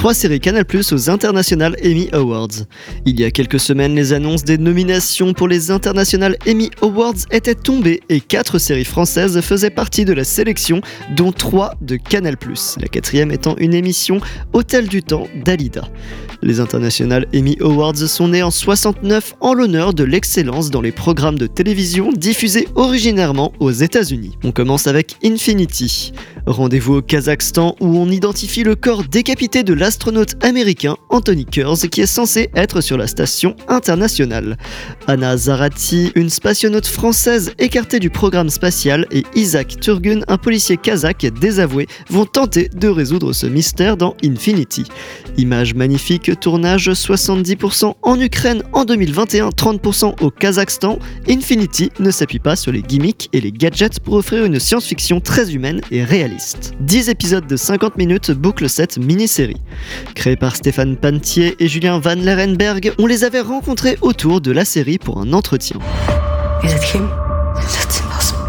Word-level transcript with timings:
Trois 0.00 0.14
séries 0.14 0.40
Canal 0.40 0.64
aux 0.92 1.10
International 1.10 1.76
Emmy 1.84 2.08
Awards. 2.12 2.64
Il 3.04 3.20
y 3.20 3.24
a 3.24 3.30
quelques 3.30 3.60
semaines, 3.60 3.94
les 3.94 4.14
annonces 4.14 4.44
des 4.44 4.56
nominations 4.56 5.34
pour 5.34 5.46
les 5.46 5.70
International 5.70 6.38
Emmy 6.48 6.70
Awards 6.80 7.26
étaient 7.30 7.54
tombées 7.54 8.00
et 8.08 8.22
quatre 8.22 8.58
séries 8.58 8.86
françaises 8.86 9.38
faisaient 9.42 9.68
partie 9.68 10.06
de 10.06 10.14
la 10.14 10.24
sélection, 10.24 10.80
dont 11.14 11.32
trois 11.32 11.74
de 11.82 11.96
Canal. 11.96 12.36
La 12.80 12.88
quatrième 12.88 13.30
étant 13.30 13.56
une 13.58 13.74
émission 13.74 14.22
Hôtel 14.54 14.88
du 14.88 15.02
Temps 15.02 15.28
d'Alida. 15.44 15.86
Les 16.40 16.60
International 16.60 17.26
Emmy 17.34 17.58
Awards 17.60 17.98
sont 17.98 18.28
nés 18.28 18.42
en 18.42 18.50
69 18.50 19.34
en 19.40 19.52
l'honneur 19.52 19.92
de 19.92 20.04
l'excellence 20.04 20.70
dans 20.70 20.80
les 20.80 20.92
programmes 20.92 21.38
de 21.38 21.46
télévision 21.46 22.10
diffusés 22.10 22.68
originairement 22.74 23.52
aux 23.60 23.70
États-Unis. 23.70 24.38
On 24.44 24.52
commence 24.52 24.86
avec 24.86 25.16
Infinity. 25.22 26.12
Rendez-vous 26.46 26.96
au 26.96 27.02
Kazakhstan 27.02 27.76
où 27.80 27.98
on 27.98 28.08
identifie 28.08 28.62
le 28.62 28.74
corps 28.74 29.04
décapité 29.04 29.62
de 29.62 29.74
l'astronaute 29.74 30.42
américain 30.44 30.96
Anthony 31.08 31.44
Kurz 31.44 31.86
qui 31.90 32.00
est 32.00 32.06
censé 32.06 32.50
être 32.54 32.80
sur 32.80 32.96
la 32.96 33.06
station 33.06 33.56
internationale. 33.68 34.56
Anna 35.06 35.36
Zarati, 35.36 36.12
une 36.14 36.30
spationaute 36.30 36.86
française 36.86 37.52
écartée 37.58 37.98
du 37.98 38.10
programme 38.10 38.50
spatial, 38.50 39.06
et 39.10 39.24
Isaac 39.34 39.80
Turgun, 39.80 40.20
un 40.28 40.38
policier 40.38 40.76
kazakh 40.76 41.26
désavoué, 41.40 41.86
vont 42.08 42.26
tenter 42.26 42.68
de 42.68 42.88
résoudre 42.88 43.32
ce 43.32 43.46
mystère 43.46 43.96
dans 43.96 44.16
Infinity. 44.24 44.84
Image 45.36 45.74
magnifique 45.74 46.38
tournage 46.40 46.88
70% 46.90 47.94
en 48.02 48.20
Ukraine 48.20 48.62
en 48.72 48.84
2021, 48.84 49.50
30% 49.50 50.22
au 50.22 50.30
Kazakhstan, 50.30 50.98
Infinity 51.28 51.90
ne 51.98 52.10
s'appuie 52.10 52.38
pas 52.38 52.56
sur 52.56 52.72
les 52.72 52.82
gimmicks 52.82 53.28
et 53.32 53.40
les 53.40 53.52
gadgets 53.52 54.00
pour 54.00 54.14
offrir 54.14 54.44
une 54.44 54.58
science-fiction 54.58 55.20
très 55.20 55.54
humaine 55.54 55.80
et 55.90 56.04
réaliste. 56.04 56.29
10 56.80 57.08
épisodes 57.08 57.46
de 57.46 57.56
50 57.56 57.96
minutes 57.96 58.30
bouclent 58.30 58.68
cette 58.68 58.98
mini-série. 58.98 59.60
Créée 60.14 60.36
par 60.36 60.56
Stéphane 60.56 60.96
Pantier 60.96 61.56
et 61.58 61.68
Julien 61.68 61.98
Van 61.98 62.14
Lerenberg, 62.14 62.92
on 62.98 63.06
les 63.06 63.24
avait 63.24 63.40
rencontrés 63.40 63.98
autour 64.00 64.40
de 64.40 64.52
la 64.52 64.64
série 64.64 64.98
pour 64.98 65.18
un 65.18 65.32
entretien. 65.32 65.78
Is 66.62 66.72
it 66.72 66.94
him? 66.94 67.08
That's 67.56 68.00
impossible. 68.00 68.40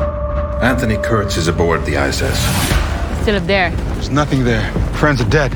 Anthony 0.61 0.97
Kurtz 0.97 1.38
is 1.38 1.47
aboard 1.47 1.85
the 1.85 1.95
ISS. 1.95 2.38
Still 3.21 3.35
up 3.38 3.47
there. 3.47 3.71
There's 3.95 4.11
nothing 4.11 4.43
there. 4.43 4.71
Friends 4.93 5.21
are 5.21 5.29
dead. 5.29 5.51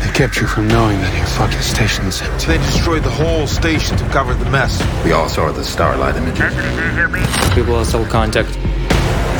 They 0.00 0.10
kept 0.12 0.40
you 0.40 0.46
from 0.46 0.68
knowing 0.68 0.98
that 1.00 1.16
your 1.16 1.26
fucking 1.26 1.60
station 1.60 2.06
is 2.06 2.22
empty. 2.22 2.46
They 2.46 2.58
destroyed 2.58 3.02
the 3.02 3.10
whole 3.10 3.46
station 3.46 3.96
to 3.96 4.04
cover 4.10 4.34
the 4.34 4.48
mess. 4.50 4.80
We 5.04 5.12
all 5.12 5.28
saw 5.28 5.52
the 5.52 5.64
starlight 5.64 6.16
images. 6.16 6.54
We 7.56 7.62
lost 7.62 7.94
all 7.94 8.06
contact. 8.06 8.52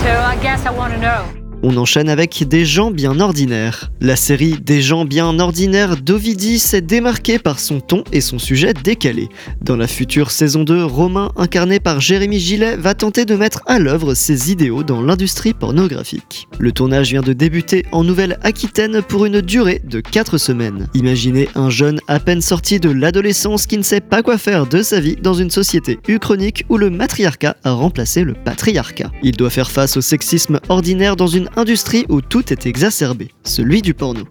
So 0.03 0.11
I 0.11 0.39
guess 0.43 0.67
I 0.67 0.71
want 0.71 0.93
to 0.93 0.99
know. 1.01 1.40
On 1.63 1.77
enchaîne 1.77 2.09
avec 2.09 2.49
Des 2.49 2.65
gens 2.65 2.91
bien 2.91 3.21
ordinaires. 3.21 3.91
La 4.01 4.17
série 4.17 4.57
Des 4.65 4.81
gens 4.81 5.05
bien 5.05 5.39
ordinaires 5.39 5.99
d'Ovidie 5.99 6.59
s'est 6.59 6.81
démarquée 6.81 7.39
par 7.39 7.61
son 7.61 7.81
ton 7.81 8.03
et 8.13 8.23
son 8.23 8.39
sujet 8.39 8.73
décalé. 8.73 9.29
Dans 9.61 9.77
la 9.77 9.87
future 9.87 10.31
saison 10.31 10.65
2, 10.65 10.85
Romain, 10.85 11.33
incarné 11.37 11.79
par 11.79 12.01
Jérémy 12.01 12.39
Gillet, 12.39 12.77
va 12.77 12.95
tenter 12.95 13.27
de 13.27 13.37
mettre 13.37 13.61
à 13.67 13.79
l'œuvre 13.79 14.15
ses 14.15 14.51
idéaux 14.51 14.83
dans 14.85 15.03
l'industrie 15.03 15.53
pornographique. 15.53 16.49
Le 16.59 16.73
tournage 16.73 17.11
vient 17.11 17.21
de 17.21 17.35
débuter 17.35 17.85
en 17.93 18.05
Nouvelle-Aquitaine 18.05 19.03
pour 19.03 19.27
une 19.27 19.43
durée 19.43 19.83
de 19.85 20.01
4 20.01 20.39
semaines. 20.39 20.89
Imaginez 20.95 21.51
un 21.57 21.69
jeune 21.69 22.01
à 22.09 22.21
peine 22.21 22.41
sorti 22.41 22.81
de 22.81 22.89
l'adolescence 22.89 23.67
qui 23.67 23.77
ne 23.77 23.83
sait 23.83 24.01
pas 24.01 24.23
quoi 24.23 24.39
faire 24.39 24.67
de 24.67 24.83
sa 24.83 24.99
vie 24.99 25.17
dans 25.17 25.35
une 25.35 25.51
société 25.51 25.99
uchronique 26.09 26.65
où 26.71 26.79
le 26.79 26.89
matriarcat 26.89 27.57
a 27.65 27.73
remplacé 27.73 28.25
le 28.25 28.33
patriarcat. 28.33 29.13
Il 29.23 29.37
doit 29.37 29.51
faire 29.51 29.71
face 29.71 29.99
au 29.99 30.01
sexisme 30.01 30.59
ordinaire 30.71 31.17
dans 31.17 31.27
une 31.27 31.50
industrie 31.57 32.07
où 32.09 32.21
tout 32.21 32.53
est 32.53 32.67
exacerbé, 32.67 33.29
celui 33.45 33.83
du 33.83 33.95
porno. 33.95 34.23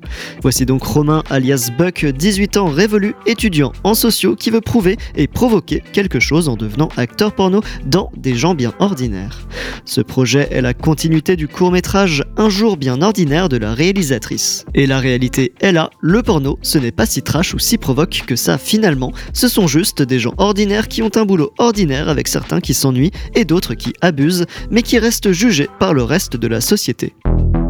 Voici 0.41 0.65
donc 0.65 0.83
Romain 0.83 1.23
alias 1.29 1.69
Buck, 1.77 2.05
18 2.05 2.57
ans 2.57 2.67
révolu, 2.67 3.15
étudiant 3.25 3.71
en 3.83 3.93
sociaux 3.93 4.35
qui 4.35 4.49
veut 4.49 4.61
prouver 4.61 4.97
et 5.15 5.27
provoquer 5.27 5.83
quelque 5.93 6.19
chose 6.19 6.49
en 6.49 6.55
devenant 6.55 6.89
acteur 6.97 7.33
porno 7.33 7.61
dans 7.85 8.11
Des 8.17 8.35
gens 8.35 8.55
bien 8.55 8.73
ordinaires. 8.79 9.47
Ce 9.85 10.01
projet 10.01 10.47
est 10.51 10.61
la 10.61 10.73
continuité 10.73 11.35
du 11.35 11.47
court-métrage 11.47 12.23
Un 12.37 12.49
jour 12.49 12.77
bien 12.77 13.01
ordinaire 13.01 13.49
de 13.49 13.57
la 13.57 13.73
réalisatrice. 13.73 14.65
Et 14.73 14.87
la 14.87 14.99
réalité 14.99 15.53
est 15.61 15.71
là, 15.71 15.89
le 16.01 16.21
porno, 16.21 16.59
ce 16.61 16.77
n'est 16.77 16.91
pas 16.91 17.05
si 17.05 17.21
trash 17.21 17.53
ou 17.53 17.59
si 17.59 17.77
provoque 17.77 18.23
que 18.25 18.35
ça 18.35 18.57
finalement, 18.57 19.11
ce 19.33 19.47
sont 19.47 19.67
juste 19.67 20.01
des 20.01 20.19
gens 20.19 20.33
ordinaires 20.37 20.87
qui 20.87 21.01
ont 21.01 21.11
un 21.15 21.25
boulot 21.25 21.53
ordinaire 21.57 22.09
avec 22.09 22.27
certains 22.27 22.59
qui 22.59 22.73
s'ennuient 22.73 23.11
et 23.35 23.45
d'autres 23.45 23.73
qui 23.73 23.93
abusent, 24.01 24.45
mais 24.69 24.81
qui 24.81 24.99
restent 24.99 25.31
jugés 25.31 25.69
par 25.79 25.93
le 25.93 26.03
reste 26.03 26.35
de 26.35 26.47
la 26.47 26.61
société. 26.61 27.08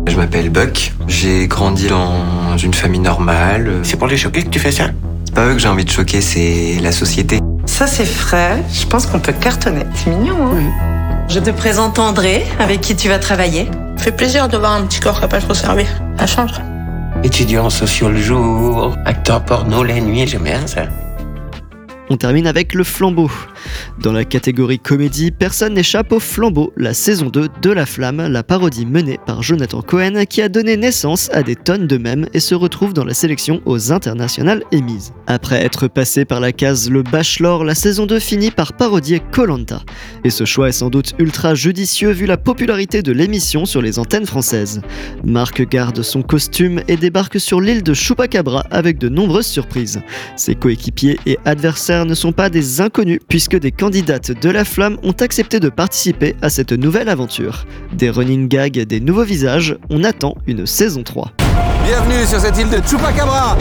Je 0.09 0.15
m'appelle 0.17 0.49
Buck, 0.49 0.91
j'ai 1.07 1.47
grandi 1.47 1.87
dans 1.87 2.57
une 2.57 2.73
famille 2.73 2.99
normale. 2.99 3.71
C'est 3.83 3.95
pour 3.95 4.07
les 4.07 4.17
choquer 4.17 4.41
que 4.41 4.49
tu 4.49 4.57
fais 4.57 4.71
ça? 4.71 4.85
C'est 5.23 5.35
pas 5.35 5.45
eux 5.45 5.53
que 5.53 5.59
j'ai 5.59 5.67
envie 5.67 5.85
de 5.85 5.89
choquer, 5.91 6.19
c'est 6.19 6.77
la 6.81 6.91
société. 6.91 7.39
Ça, 7.67 7.85
c'est 7.85 8.07
frais. 8.07 8.63
Je 8.73 8.87
pense 8.87 9.05
qu'on 9.05 9.19
peut 9.19 9.33
cartonner. 9.33 9.85
C'est 9.93 10.09
mignon, 10.09 10.35
hein? 10.55 11.27
Je 11.29 11.39
te 11.39 11.51
présente 11.51 11.99
André, 11.99 12.43
avec 12.59 12.81
qui 12.81 12.95
tu 12.95 13.07
vas 13.07 13.19
travailler. 13.19 13.69
Fait 13.97 14.11
plaisir 14.11 14.49
de 14.49 14.57
voir 14.57 14.73
un 14.73 14.81
petit 14.87 14.99
corps 14.99 15.19
qui 15.19 15.25
a 15.25 15.27
pas 15.27 15.39
trop 15.39 15.53
servi. 15.53 15.85
Ça 16.17 16.25
change. 16.25 16.53
Étudiant 17.23 17.65
en 17.65 17.69
socio 17.69 18.09
le 18.09 18.19
jour, 18.19 18.95
acteur 19.05 19.45
porno 19.45 19.83
la 19.83 19.99
nuit, 19.99 20.25
j'aime 20.25 20.43
bien 20.43 20.65
ça. 20.65 20.85
On 22.09 22.17
termine 22.17 22.47
avec 22.47 22.73
le 22.73 22.83
flambeau. 22.83 23.29
Dans 24.01 24.13
la 24.13 24.23
catégorie 24.23 24.79
comédie, 24.79 25.29
personne 25.29 25.73
n'échappe 25.73 26.13
au 26.13 26.21
flambeau, 26.21 26.71
la 26.77 26.93
saison 26.93 27.25
2 27.25 27.49
de 27.61 27.69
La 27.69 27.85
Flamme, 27.85 28.27
la 28.27 28.43
parodie 28.43 28.85
menée 28.85 29.19
par 29.25 29.43
Jonathan 29.43 29.81
Cohen 29.81 30.23
qui 30.23 30.41
a 30.41 30.47
donné 30.47 30.77
naissance 30.77 31.29
à 31.33 31.43
des 31.43 31.57
tonnes 31.57 31.85
de 31.85 31.97
mèmes 31.97 32.25
et 32.33 32.39
se 32.39 32.55
retrouve 32.55 32.93
dans 32.93 33.03
la 33.03 33.13
sélection 33.13 33.61
aux 33.65 33.91
internationales 33.91 34.63
émises. 34.71 35.11
Après 35.27 35.61
être 35.65 35.89
passé 35.89 36.23
par 36.23 36.39
la 36.39 36.53
case 36.53 36.89
Le 36.89 37.03
Bachelor, 37.03 37.65
la 37.65 37.75
saison 37.75 38.05
2 38.05 38.19
finit 38.19 38.51
par 38.51 38.71
parodier 38.71 39.21
Colanta. 39.33 39.81
Et 40.23 40.29
ce 40.29 40.45
choix 40.45 40.69
est 40.69 40.73
sans 40.73 40.89
doute 40.89 41.13
ultra 41.19 41.53
judicieux 41.53 42.11
vu 42.11 42.25
la 42.25 42.37
popularité 42.37 43.01
de 43.01 43.11
l'émission 43.11 43.65
sur 43.65 43.81
les 43.81 43.99
antennes 43.99 44.25
françaises. 44.25 44.79
Marc 45.25 45.67
garde 45.67 46.03
son 46.03 46.21
costume 46.21 46.79
et 46.87 46.95
débarque 46.95 47.37
sur 47.37 47.59
l'île 47.59 47.83
de 47.83 47.93
Chupacabra 47.93 48.65
avec 48.71 48.97
de 48.97 49.09
nombreuses 49.09 49.47
surprises. 49.47 49.99
Ses 50.37 50.55
coéquipiers 50.55 51.19
et 51.25 51.37
adversaires 51.43 52.05
ne 52.05 52.13
sont 52.13 52.31
pas 52.31 52.49
des 52.49 52.79
inconnus 52.79 53.19
puisque 53.27 53.59
des 53.59 53.73
candidates 53.89 54.39
de 54.39 54.49
la 54.51 54.65
flamme 54.65 54.99
ont 55.01 55.15
accepté 55.19 55.59
de 55.59 55.67
participer 55.67 56.35
à 56.43 56.51
cette 56.51 56.73
nouvelle 56.73 57.09
aventure. 57.09 57.65
Des 57.91 58.11
running 58.11 58.47
gags, 58.47 58.77
des 58.77 58.99
nouveaux 58.99 59.23
visages, 59.23 59.79
on 59.89 60.03
attend 60.03 60.35
une 60.45 60.67
saison 60.67 61.01
3. 61.01 61.31
Bienvenue 61.87 62.23
sur 62.27 62.39
cette 62.39 62.55
île 62.59 62.69
de 62.69 62.77
Chupacabra 62.87 63.57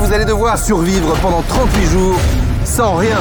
Vous 0.00 0.12
allez 0.12 0.26
devoir 0.26 0.58
survivre 0.58 1.16
pendant 1.22 1.40
38 1.40 1.86
jours 1.86 2.20
sans 2.66 2.96
rien. 2.96 3.16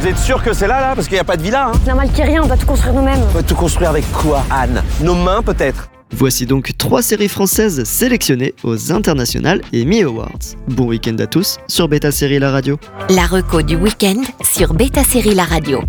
Vous 0.00 0.06
êtes 0.06 0.18
sûr 0.18 0.40
que 0.40 0.52
c'est 0.52 0.68
là, 0.68 0.80
là? 0.80 0.94
Parce 0.94 1.08
qu'il 1.08 1.16
n'y 1.16 1.20
a 1.20 1.24
pas 1.24 1.36
de 1.36 1.42
villa, 1.42 1.72
hein 1.74 1.98
ait 2.16 2.22
rien, 2.22 2.42
on 2.44 2.46
doit 2.46 2.56
tout 2.56 2.66
construire 2.66 2.94
nous-mêmes. 2.94 3.18
On 3.30 3.34
va 3.34 3.42
tout 3.42 3.56
construire 3.56 3.90
avec 3.90 4.04
quoi, 4.12 4.44
Anne? 4.52 4.84
Nos 5.02 5.16
mains, 5.16 5.42
peut-être? 5.42 5.90
Voici 6.12 6.44
donc 6.46 6.76
trois 6.76 7.02
séries 7.02 7.28
françaises 7.28 7.84
sélectionnées 7.84 8.54
aux 8.64 8.92
International 8.92 9.60
Emmy 9.74 10.02
Awards. 10.02 10.38
Bon 10.68 10.86
week-end 10.86 11.16
à 11.18 11.26
tous 11.26 11.58
sur 11.68 11.88
Beta 11.88 12.10
Série 12.10 12.38
La 12.38 12.50
Radio. 12.50 12.78
La 13.10 13.26
reco 13.26 13.62
du 13.62 13.76
week-end 13.76 14.22
sur 14.42 14.74
Beta 14.74 15.04
Série 15.04 15.34
La 15.34 15.44
Radio. 15.44 15.80